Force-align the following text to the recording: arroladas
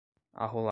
arroladas 0.33 0.59